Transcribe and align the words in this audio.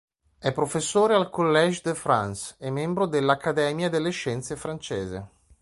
È 0.39 0.51
professore 0.51 1.13
al 1.13 1.29
Collège 1.29 1.81
de 1.83 1.93
France 1.93 2.55
e 2.57 2.71
membro 2.71 3.05
dell'Accademia 3.05 3.87
delle 3.87 4.09
scienze 4.09 4.55
francese. 4.55 5.27